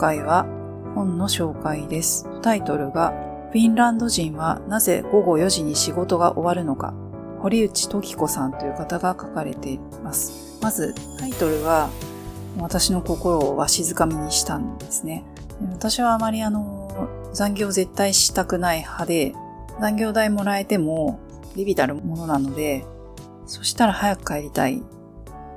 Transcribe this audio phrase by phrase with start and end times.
[0.00, 0.46] 回は
[0.94, 2.26] 本の紹介です。
[2.40, 3.12] タイトルが、
[3.52, 6.94] フィンランド人はなぜ午後4時に仕事が終わるのか、
[7.40, 10.58] 堀内時子さんという方が書かれています。
[10.62, 11.90] まず、タイトルが
[12.58, 15.24] 私の心をわしづかみにしたんですね。
[15.70, 19.34] 私はあまりあの、残業絶対したくない派で、
[19.80, 21.20] 残業代もらえても
[21.54, 22.86] ビビたるものなので、
[23.46, 24.82] そしたら早く帰りたい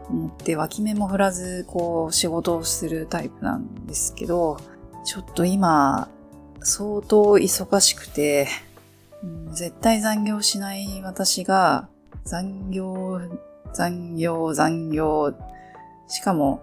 [0.09, 4.57] 思って脇目も振らずこう仕事をするタイプなんですけど、
[5.05, 6.09] ちょっと今
[6.61, 8.47] 相当忙しくて、
[9.51, 11.87] 絶対残業しない私が
[12.25, 13.19] 残業、
[13.73, 15.33] 残業、残業、
[16.07, 16.61] しかも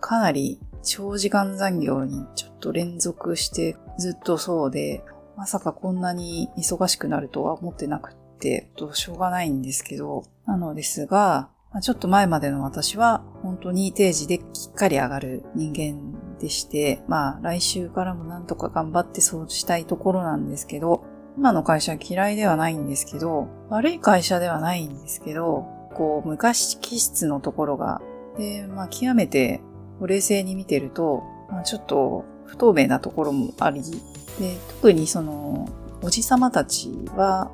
[0.00, 5.04] かなり長時間残業にちょっと連続してずっとそうで、
[5.36, 21.04] まさかこんなに忙しくなるとは思ってなくって、しょうがないんですけど、なのですが、まあちょっと前までの私は本当に定時できっかり上がる人間でして、まあ来週からもなんとか頑張ってそうしたいところなんですけど、
[21.36, 28.02] 今の会社嫌いではないんですけど、悪い会社ではないんですけど、こう昔気質のところが、
[28.36, 29.62] で、まあ極めて
[30.06, 35.68] 冷静に見てると、まあ、ちょっと不透明なところもあり、で、特にその、
[36.02, 37.50] おじさまたちは、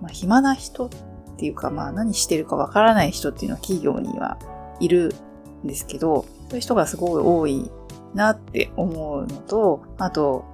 [0.00, 0.90] まあ、暇な人
[1.38, 4.38] っていうか、まあ何してるかわからない人っていうのは企業には
[4.80, 5.14] いる
[5.62, 7.70] んですけど、そういう人がすごい多い
[8.12, 10.44] なって思うのと、あと、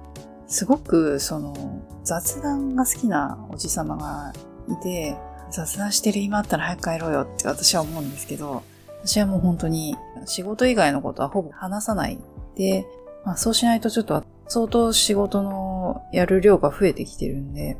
[0.45, 1.55] すごくその
[2.03, 4.31] 雑談が好きなおじさまが
[4.69, 5.17] いて、
[5.49, 8.61] 雑談してる暇あったら早く帰ろうよって私は思うんですけど、
[9.03, 12.19] 私はもう本当に仕事以外のことはほぼ話さない
[12.55, 12.85] で、
[13.25, 17.75] まあそうしないとちょっと相当仕事のやる量が増えてきてるんで、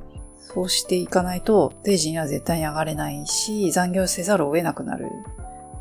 [0.54, 5.08] そうしていかないと定時には絶対に上がれないし、残業せざるを得なくなる。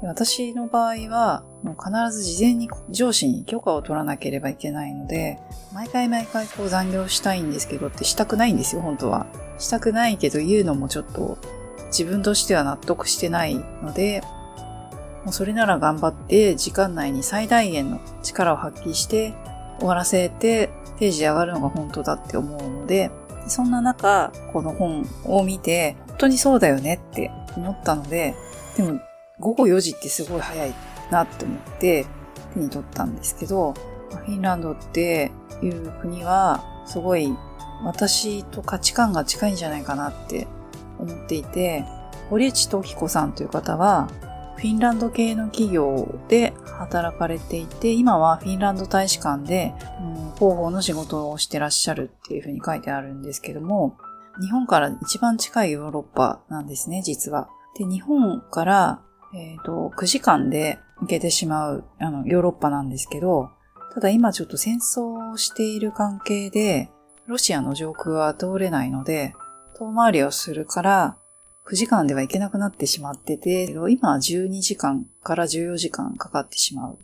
[0.02, 5.38] 私の場合は、もう必ず事前に上司に許可を取らなければいけないので、
[5.72, 9.26] 毎回毎回こう残業したいんですけどってしたくないんですよ、本当は。
[9.58, 11.38] したくないけど言うのもちょっと
[11.86, 14.22] 自分としては納得してないので、
[15.24, 19.32] もうそれなら頑張って時間内に最大限の力を発揮して
[19.78, 23.10] 終わらせて定時で上がるのが本当だって思うので、
[23.46, 28.34] そんな中、この本を見て、本当にそうだよねって思ったので、
[28.76, 29.00] でも
[29.40, 30.74] 午後4時ってすごい早い
[31.10, 32.06] なって思って
[32.54, 33.74] 手に取ったんですけど、
[34.10, 37.28] フィンランドっていう国はすごい
[37.84, 40.46] 私と価値観が近いんじゃないかなって
[40.98, 41.84] 思っていて、
[42.30, 44.08] 堀内時子さんという方は、
[44.64, 53.98] フィンランド系の企業で働かれていて、今はフィンランド大使館で、うん広報の仕事をしてらっしゃるっていうふうに書いてあるんですけども、
[54.40, 57.50] 日本から一番近いヨーロッパなんですね、実は。
[57.78, 59.02] で、日本から、
[59.34, 63.50] えっ、と、9時間で行けてしまう、あの、ヨーロッパなんですけど、
[63.92, 66.90] ただ今ちょっと戦争をしている関係で、
[67.26, 69.34] ロシアの上空は通れないので、
[69.76, 71.16] 遠回りをするから、
[71.66, 76.98] 9時間では行けなくなってしまってて、今は12時間から14時間かかってしまう。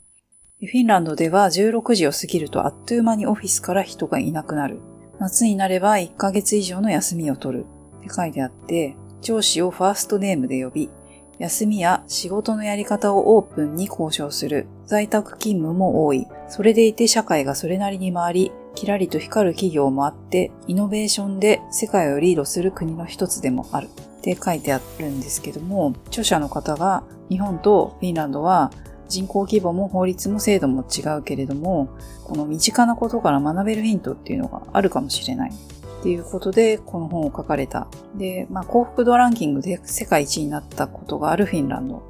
[0.60, 4.80] フィンランドでは16時を過ぎるとあっという間にオフィスから人がいなくなる。
[5.18, 7.66] 夏になれば1ヶ月以上の休みを取る。
[8.00, 10.90] って書いてあって、上司をファーストネームで呼び、
[11.38, 14.66] 休みや仕事のやり方をオープンに交渉する。
[14.84, 16.26] 在宅勤務も多い。
[16.50, 23.88] それでいて社会がそれなりに回り、キラリと光る企業もあって、イノベーションで世界をリードする国の一つでもある。
[24.20, 28.70] って書いてあるんですけども、著者の方が日本とフィンランドは
[29.08, 31.88] 人口規模も法律も制度も違うけれども、
[32.24, 35.50] この身近なことから学べるヒントっていうのがあるかもしれない。
[35.50, 37.88] っていうことで、この本を書かれた。
[38.14, 42.02] で、まあ、幸福度ランキングで世界一になったことがあるフィンランド。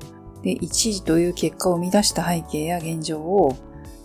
[0.43, 3.57] で、1位という結果を生み出した背景や現状を、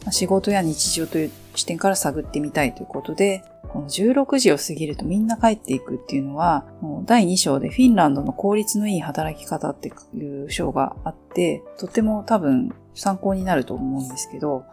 [0.03, 6.65] まあ仕事や日常という視点から探ってみたいということで、この16時を過ぎるとみんな帰っていくっていうのは、
[7.05, 14.63] 第2章でフィンランドの効率のいい働き方っていう章があって、とても多分参考になると思うんですけど、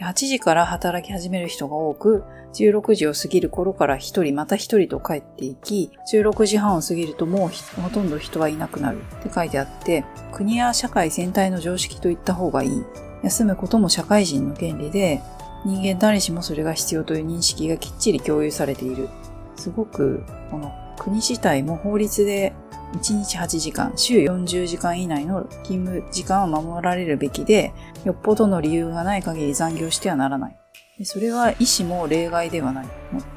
[0.00, 2.24] 8時から働き始める人が多く、
[2.54, 12.84] 16時を過ぎる頃から1人また1人と帰っていき、16時半を過ぎるともうほとんど人はいなくなるって書いてあって、国や社会全体の常識といった方がいい。
[13.22, 15.20] 休むことも社会人の権利で、
[15.64, 19.08] 人間誰しもそれが必要という認識がきっちり共有されている。
[19.56, 22.54] すごく、この国自体も法律で
[22.94, 27.72] 1日8時間、週40時間以内の勤務時間は守られるべきで、
[28.04, 30.56] よっぽどの理由がない限り残業してはならない。
[31.02, 32.86] それは医師も例外ではない。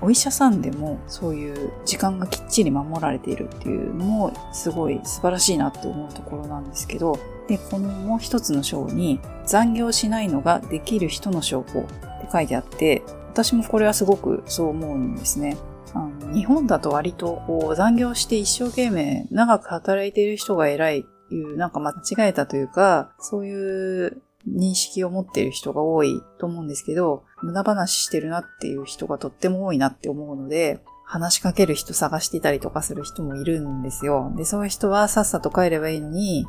[0.02, 7.18] お医者さんでもそういう時間がきっちり守られているっていうのもすごい素晴らしいなって思うところなんですけど、
[7.48, 11.86] で、このもう一つの章に残業しないのができる人の証拠
[12.34, 15.58] 書いてあって、私もこれはすごくそう思うんですね。
[15.94, 34.34] あの日本だと割とこう残業して一生懸命長く働いている人が偉いっていう、なんか間違えたというか、そういう認識を持っている人が多いと思うんですけど、無駄話してるなっていう人がとっても多いなって思うので、話しかける人探してたりとかする人もいるんですよ。
[34.36, 36.46] で、そういう人はさっさと帰ればいいのに、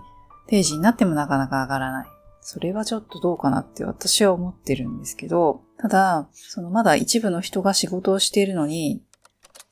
[0.47, 2.09] 定時になってもなかなか上がらない。
[2.46, 9.02] それはちょっとどうかなって私は思ってるんですけど、ただ、そのまだ一部の人が仕事をしているのに、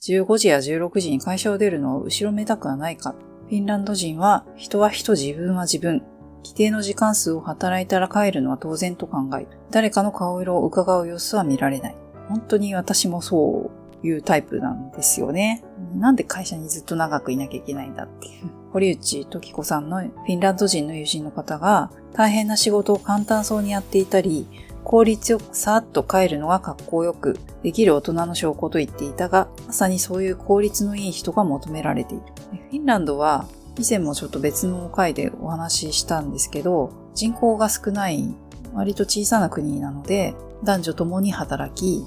[0.09, 3.15] 15時や16時に会社を出るのを後ろめたくはないか。
[3.47, 6.03] フィンランド人は、人は人、自分は自分。
[6.39, 9.47] 規定の時間数を働いたら帰るのは当然と考え。
[9.71, 11.97] 誰かの顔色を伺う様子は見られない。
[12.31, 15.65] 本当に私もそういうタイプなんですよね。
[15.95, 18.51] なんで会社にずっと長くいなきゃいけないんだっていう。
[18.73, 24.47] 堀内時子さんのフィンランド人の友人の方が大変な仕事を簡単そうにやっていたり、
[24.85, 32.25] 効率よくさーっと帰るのが格好よくできる大人の証拠と言っていたが、まさにそういう効率のいい人が求められている。
[32.71, 33.47] フィンランドは
[33.79, 38.35] 以前もちょっと別の回でお話ししたんですけど、人口が少ない
[38.73, 40.35] 割と小さな国なので、
[40.65, 42.07] 男女ともに働き、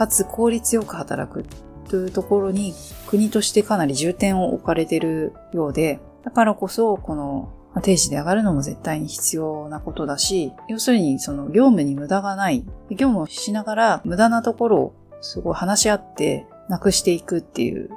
[0.00, 1.44] かつ効率よく働く
[1.90, 2.72] というところに
[3.06, 7.52] 国としてかなり重点を置かれているようで、だからこそこの
[7.82, 12.64] 定時で上がるのも絶対に必要なことだし、要するにその業務に無駄がない。
[12.88, 17.90] 業務をしながら無駄なところをすごい話し合ってなくしていくっていう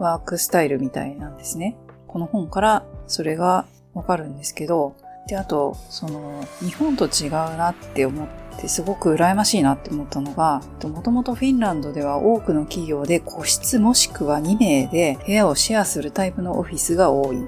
[0.00, 1.76] ワークスタイルみたいなんですね。
[2.08, 4.96] この本からそれがわかるんですけど、
[5.28, 8.28] で、あと、その、日本と違うなって思っ
[8.60, 17.38] てすごく羨ましいなって思ったのが、もともとフィンランドでは多くの企業で個室もしくは2名で部屋をシェアするタイプのオフィスが多い。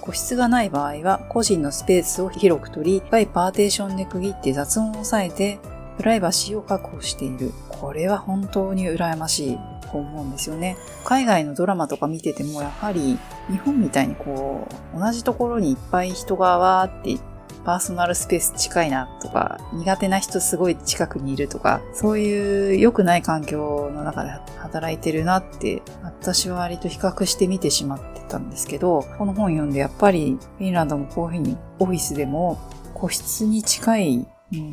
[0.00, 5.58] 個室がない場合は個人のスペースを広く取り、いっぱいパーテーションで区切って雑音を抑えて、
[5.96, 7.52] プライバシーを確保している。
[7.68, 10.76] これは本当に羨ましいと思うんですよね。
[11.04, 13.18] 海外のドラマとか見ててもやはり
[13.50, 17.18] 日本みたいにこう、同じところにいっぱい人がわーって
[17.66, 32.56] パーソナルスペース近いなとか、苦手な人すごい近くにいるとか、そういう良くない環境の中で働いてるなって、私は割と比較して見てしまってたんですけど、この本読んでやっぱりフィンランドもこういうふうにオフィスでも
[32.94, 34.26] 個室に近い、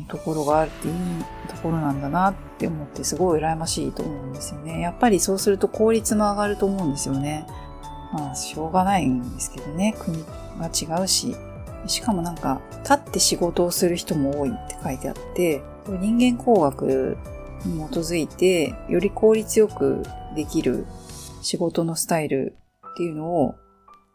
[0.06, 0.94] ところがあるっていい
[1.48, 4.80] ところなんだなって思ってすごい羨ましいと思うんですよね。
[4.80, 7.44] やっぱりそうすると効率も上がると思うんですよね。
[8.12, 9.96] まあ、しょうがないんですけどね。
[9.98, 10.24] 国
[10.60, 11.34] が違うし。
[11.86, 17.16] しかもなんか、立って仕事をする人も多いって書いてあって、人間工学
[17.64, 20.02] に基づいて、より効率よく
[20.34, 20.86] できる
[21.42, 22.56] 仕事のスタイル
[22.92, 23.54] っていうのを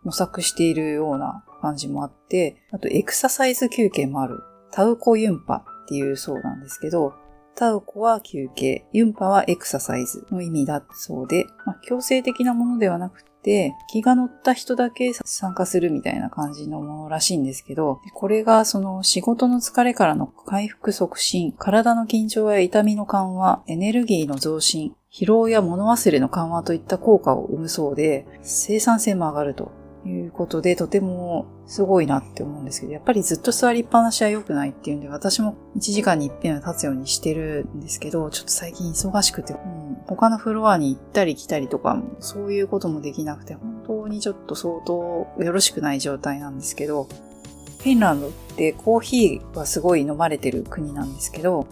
[0.03, 4.39] 模索しているような感じもあって、あとエクササイズ休憩もある。
[4.71, 7.13] タウコユンパっていうそうなんですけど、
[7.59, 29.78] タウコは休憩、ユンパはエクササイズの意味だそうで、まあ、強制的なものではなくて、気が乗った人だけ参加するみたいな感じのものらしいんですけど、これがその仕事の疲れからの回復促進、体の緊張や痛みの緩和、エネルギーの増進、疲労や物忘れの緩和といった効果を生むそうで、生産性も上がると。
[30.05, 47.07] いうことで、とてもすごいなって思うんですけど、やっぱりずっと座りっぱなしは良くないっていうんで、私も1時間に一遍は立つようにしてるんですけど、ちょっと最近忙しくて、うん、他のフロアに行ったり来たりとか、そういうこともできなくて、本当にちょっと相当よろしくない状態なんですけど、
[47.79, 51.67] フィンランドってコーヒーはすごい飲まれてる国なんですけど、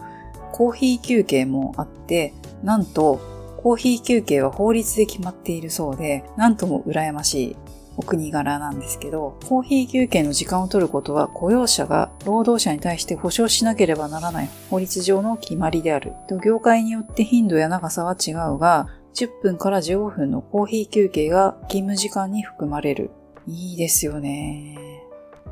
[0.52, 3.20] コーヒー休憩もあって、なんと、
[3.58, 7.56] コーヒー休憩は法律で決まっているそうで、なんとも羨ましい
[7.98, 16.12] お国柄なんですけど、コーヒー休憩の時間を取ることは雇用者が労働者に対して保障しなければならない法律上の決まりである。
[16.44, 23.10] 業界によって頻度や長さは違うが、10分から15分のコーヒー休憩が勤務時間に含まれる。
[23.48, 24.78] いいですよね。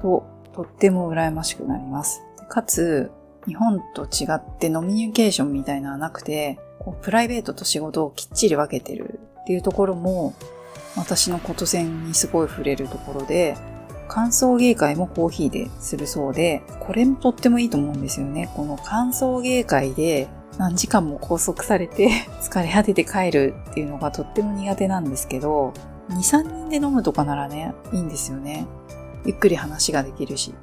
[0.01, 2.23] と、とっても羨ましくなります。
[2.49, 3.11] かつ、
[3.49, 6.61] 日本と違ってノミニケーションみたいなのはなくて、
[7.03, 10.35] プライベートと仕事をきっちり分けてるっていうところも
[10.97, 13.57] 私のこと線にすごい触れるところで、
[14.09, 18.51] 歓送迎会もコーヒーでするそうで、これもとってもいいと思うんですよね。
[18.55, 22.09] この歓送迎会で何時間も拘束されて
[22.41, 25.73] 疲れ果てて帰るっていうのがとっても苦手なんですけど、
[26.09, 28.67] 2、3人で飲むとかならね、いいんですよね。
[29.25, 30.55] ゆっくり話ができるし。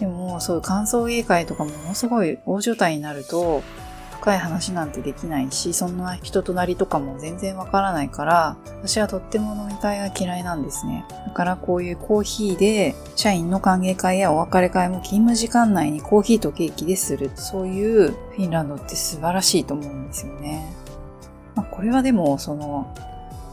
[0.00, 3.62] でも、そういう歓送迎会とかものすごい大所帯になると、
[4.26, 11.04] 深い話なんてできないし、そんな人となりとかも全然わからないから、私はとっても飲み会が嫌いなんですね。
[11.28, 17.30] だからこういうコーヒーで、社員の歓迎会やお別れ会も勤務時間内にコーヒーとケーキでする。
[17.36, 20.74] そういうフィンランドって素晴らしいと思うんですよね。
[21.54, 22.92] まあ、これはでも、その、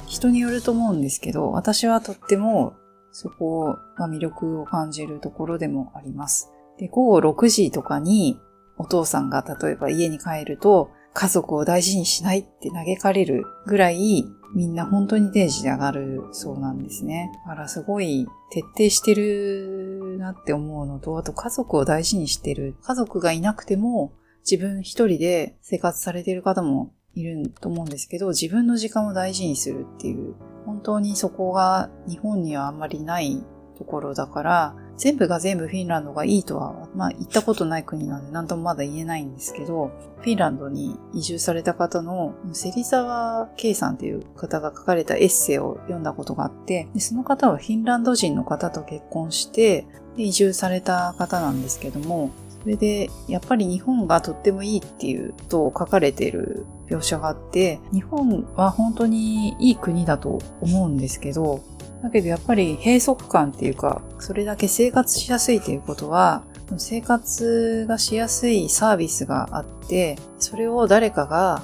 [0.07, 2.73] 人によると思うんですけど、私はとっても
[3.11, 6.51] そこが魅力を感じるところでもあります。
[6.79, 8.39] で、午後6時とかに
[8.77, 14.25] お父さんが例えば家に帰ると家族を大事にしないって嘆かれるぐらい
[14.55, 17.31] みんな本当に定時で上がるそうなんですね。
[17.47, 22.75] だからすごい徹底してるなって思うのと、あと家族を大事にしてる。
[22.83, 24.13] 家族がいなくても
[24.49, 33.43] 自分一人で生活されてる方もいると思うんですけど、自分の時間を大事にするっていう、本当にそこが日本にはあんまりない
[33.77, 49.85] ところだから、全部が全部フィンランドがいいとは、まあ行ったことない国なんで何ともまだ言えないんですけど、フィンランドに移住された方の芹沢圭さんっていう方が書かれたエッセイを読んだことがあって、でその方はフィンランド人の方と結婚して
[50.15, 52.31] で移住された方なんですけども、
[52.63, 61.61] それで、やっぱり日本がとってもいいっていうと書かれている描写があって、日本は本当にいい国だと思うんですけど、
[62.03, 66.43] だけどやっぱり閉塞感っていうか、それだけ生活しやすいということは、
[66.77, 71.63] 生活がしやすいサービスがあって、それを誰かが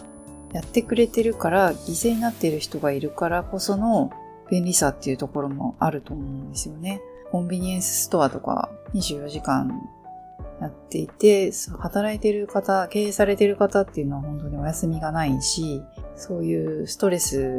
[0.53, 4.11] やってくれてるから、犠牲になっている人がいるからこその
[4.49, 7.01] 便利さっていうところもあると思うんですよね。
[7.31, 9.87] コンビニエンスストアとか24時間
[10.61, 15.83] やっていて、働いてる方、経営されてる方っていうのは本当にお休みがないし、
[16.19, 17.49] そういうストレス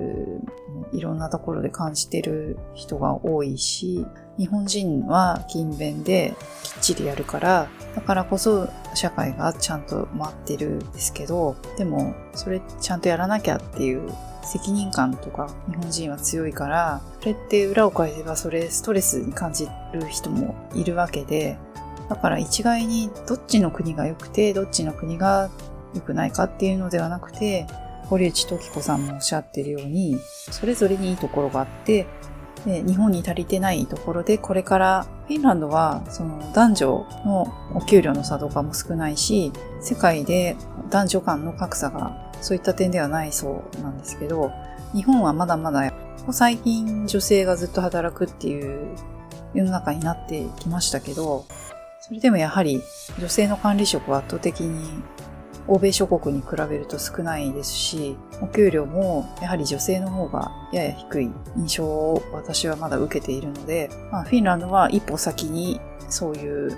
[0.92, 4.06] いろんなところで感じてる人が多いし、
[4.38, 14.12] 日本人は勤勉できっちりやるから、だからこそ社会がちゃんと回ってるんですけど、でもそれちゃんとやらなきゃっていう
[14.44, 21.56] 責任感とか日本人は強いから、それって裏を返せばそれストレスに感じる人もいるわけで、
[22.10, 25.48] だから一概にどっちの国が良くて、どっちの国が
[25.94, 27.66] 良くないかっていうのではなくて、
[28.10, 30.18] 堀内時子さんもおっしゃってるように、
[30.50, 32.06] それぞれにいいところがあって、
[32.66, 40.56] で日本に足りてないところで、これからフィンランドはその男女のお給料の差とかも少ないし、世界で
[40.90, 44.50] 男女間の格差がそういった点ではないそうなんですけど、
[44.92, 45.92] 日本はまだまだ
[46.32, 48.96] 最近女性がずっと働くっていう
[49.54, 51.46] 世の中になってきましたけど、
[52.00, 52.82] それでもやはり
[53.20, 55.02] 女性の管理職は圧倒的に
[55.66, 66.76] 欧米諸国に比べると少ないですし、お給料もやはり女性の方がやや低い印象を私はまだ受けているので、まあ、フィンランドは一歩先にそういう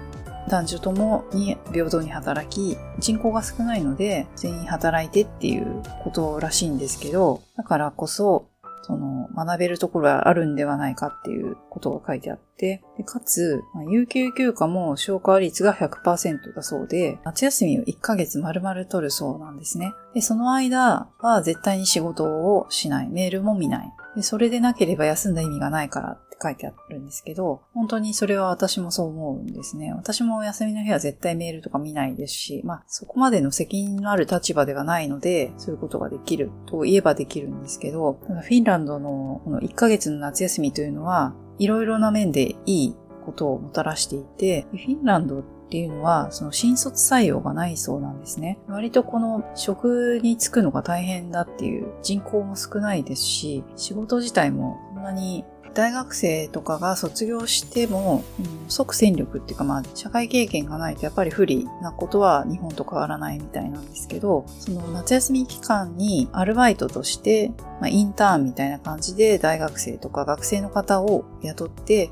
[0.49, 8.47] 男女ともに平等に働き、人口が少ないので全員働いてっていうことらしいんですけど、だからこそ
[8.83, 19.95] その、学べるところがあるんではないかっていうことが書いてあって、でかつ、まあ、有給休暇も消化率が100%だそうで、夏休みを1ヶ月丸々取るそうなんですね。
[20.13, 23.09] で、その間は絶対に仕事をしない。
[23.09, 23.93] メールも見ない。
[24.15, 29.95] で、それでなければ休んだ意味がないからって書いてあるんですけど、本当にそれは私もそう思うんですね。
[29.95, 48.59] 私も休みの日は絶対メールとか見ないですし、まあそこまでの責任のある立場ではないので、そういうことができると言えばできるんですけど、フィンランドのこの1ヶ月の夏休みというのは、いろいろな面でいいことをもたらしていて、フィンランドっていうのは、その新卒採用がないそうなんですね。
[48.69, 55.45] 割とこの職に就くのが大変だっていう人口も少ないですし、仕事自体もそんなに
[55.75, 72.11] 大学生とかが卒業しても、うん、即戦力っていうかまあ社会経験がないとやっぱり不利なことは日本と変わらないみたいなんですけど、その夏休み期間にアルバイトとして、まあ、インターンみたいな感じで大学生とか学生の方を雇って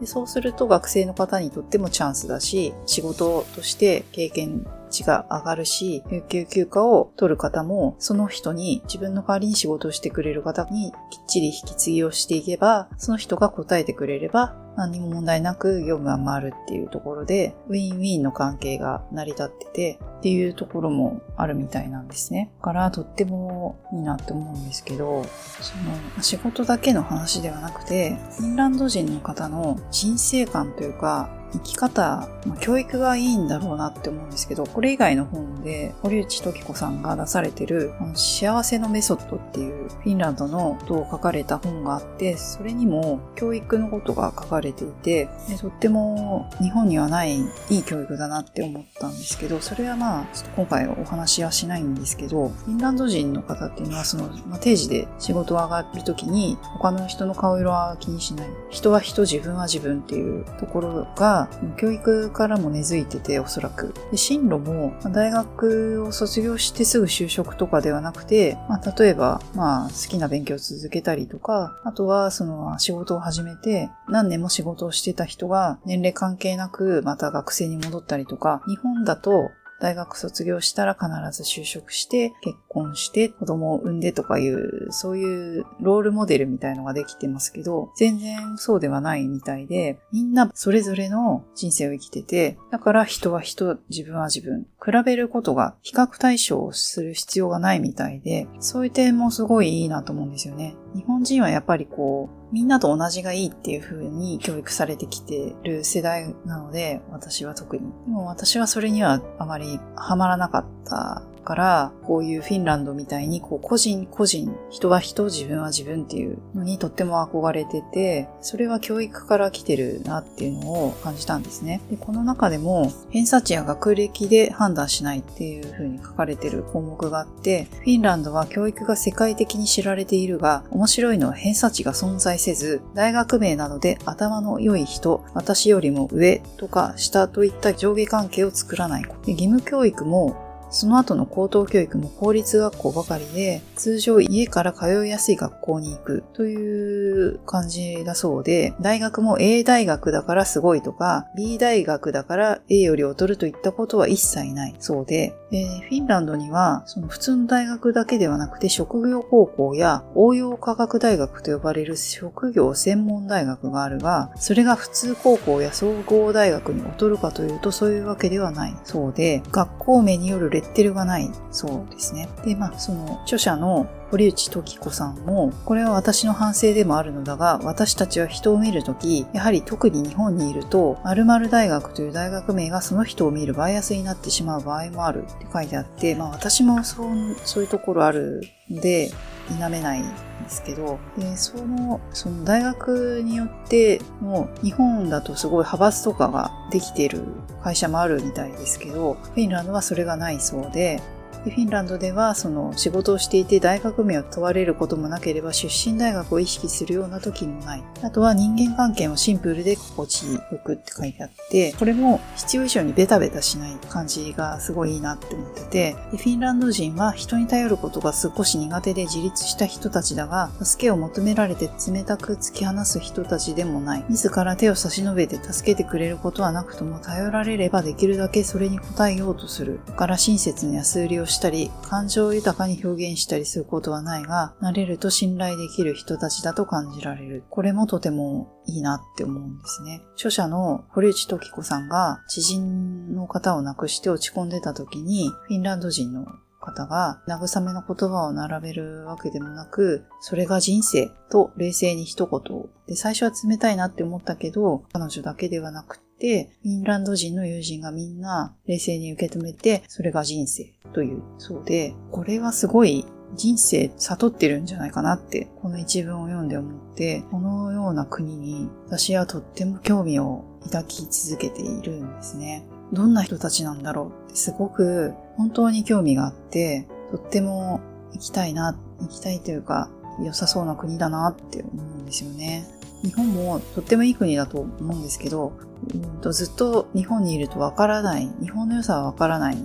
[0.00, 22.52] でそうすると学生の方にとってもチャンスだし、仕事として経験値が上がるし、有給休暇を取る方も、その人に自分の代わりに仕事をしてくれる方にきっちり引き継ぎをしていけば、その人が答えてくれれば、何も問題なく業務が回るっていうところで、ウィンウィンの関係が成り立ってて、っていうところもあるみたいなんですね。
[22.58, 25.76] だからとってもいいなって思うんですけど、そ
[26.16, 47.38] の仕事だけの話ではなくて、フィンランド人の方の人生観というか、生き方、まあ、教育がいいんだろうなって思うんですけど、これ以外の本で、堀内時子さんが出されてる、幸せのメソッドっていうフィンランドのことを書かれた本があって、それにも教育のことが書かれていて、でとっても日本にはない
[47.70, 58.48] いい教育だなって思ったんですけど、それはまあ、ちょっと今回お話はしないんですけど、フィンランド人の方っていうのは、その、まあ、定時で仕事が上がるときに、他の人の顔色は気にしない。
[58.70, 61.41] 人は人、自分は自分っていうところが、
[61.76, 63.94] 教育からも根付いてて、おそらく。
[64.10, 79.50] で進路も、大学を卒業してすぐ就職とかではなくて、まあ、例えば、まあ、好きな勉強を続けたりとか、あとは、その、仕事を始めて、何年も仕事をしてた人が、年齢関係なく、また学生に戻ったりとか、日本だと、
[79.82, 94.68] 大学卒業したら必ず就職して、結婚して子供を産んでとかいう、そういうロールモデルみたいのができてますけど、全然そうではないみたいで、みんなそれぞれの人生を生きてて、だから人は人、自分は自分。
[94.84, 100.76] 比べることが比較対象をする必要がないみたいで、そういう点もすごいいいなと思うんですよね。
[100.94, 107.82] 日本人はやっぱりこう、みんなと同じがいいっていう風に教育されてきてる世代なので、私は特に。
[107.82, 121.80] でも私はそれにはあまりハマらなかったから、こういうフィンランドみたいに、こう個人個人、人は人、自分は自分っていうのにとっても憧れてて、それは教育から来てるなっていうのを感じたんですね。
[121.90, 139.04] でこの中でも、偏差値や学歴で判断しないっていう風に書かれてる項目があって、フィンランドは教育が世界的に知られているが、面白いのは偏差値が存在せず、大学名などで頭の良い人、私よりも上とか下といった上下関係を作らない。
[139.24, 172.28] 義務教育もその後の高等教育も公立学校ばかりで、通常家から通いやすい学校に行くという感じだそうで、大学も A 大学だからすごいとか、B 大学だから A より劣るといったことは一切ないそうで、でフィンランドにはその普通の大学だけではなくて職業高校や応用科学大学と呼ばれる職業専門大学があるが、それが普通高校や総合大学に劣るかというとそういうわけではないそうで、学校名によるレッテルがないそうですね。
[172.44, 187.08] で、まあ、その著者の堀内時子さんも、これは私の反省でもあるのだが、私たちは人を見るとき、やはり特に日本にいると、〇〇大学という大学名がその人を見るバイアスになってしまう場合もあるって書いてあって、まあ私もそう、
[187.44, 189.10] そういうところあるんで、
[189.58, 190.10] 否めないんで
[190.48, 197.22] すけど、で、その、その大学によっても日本だとすごい派閥とかができてる
[197.62, 201.00] 会社もあるみたいですけど、フィンランドはそれがないそうで、
[201.44, 207.82] フィンランドではその仕事をしていて大学名を問われることもなければ出身大学を意識するような時もない。
[208.02, 224.04] あとは人間関係もシンプルで心地よくって書いてあって、これも必要以上にベタベタしない感じがすごいいいなって思ってて、フィンランド人は人に頼ることが少し苦手で自立した人たちだが、助けを求められて冷たく突き放す人たちでもない。
[224.08, 229.80] 自ら手を差し伸べて助けてくれることはなくとも頼られればできるだけそれに応えようとする。
[229.96, 237.44] から親切な安売りをしたり、感情を豊かに表現したりすることはないが、慣れると信頼できる人たちだと感じられる。
[237.50, 240.02] これもとてもいいなって思うんですね。
[240.14, 246.26] 著者の堀内時子さんが知人の方を亡くして落ち込んでた時に、フィンランド人の
[246.60, 263.04] 方が慰めの言葉を並べるわけでもなく、それが人生と冷静に一言で、最初は冷たいなって思ったけど、彼女だけではなくて、フィンランド人の友人がみんな冷静に受け止めて、それが人生というそうで、これはすごい
[263.34, 272.64] 人生悟ってるんじゃないかなって、この一文を読んで思って、このような国に私はとっても興味を抱き続けているんですね。
[272.92, 277.80] どんな人たちなんだろうってすごく本当に興味があって、とっても
[278.12, 279.90] 行きたいな、行きたいというか
[280.22, 282.64] 良さそうな国だなって思うんですよね。
[283.02, 285.52] 日本もとってもいい国だと思うんですけど、
[285.92, 289.58] うんとずっと日本にいるとわからない、日本の良さはわからない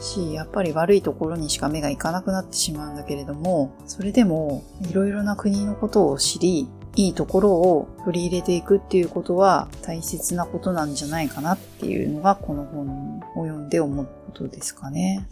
[0.00, 15.28] し、やっぱり悪いところにしか目がいかなくなってしまうんだけれども、それでもいろいろな国のことを知り、いいところを取り入れていくっていうことは大切なことなんじゃないかなっていうのがこの本を読んで思うことですかね。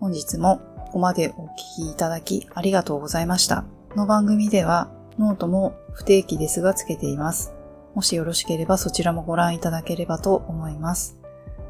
[0.00, 3.64] 本日もここまでお聞きいただきありがとうございました。
[3.90, 7.52] この番組ではノートも不定期ですがつけています。
[7.94, 11.18] もしよろしければそちらもご覧いただければと思います。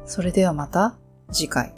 [0.05, 0.95] それではまた
[1.31, 1.73] 次回。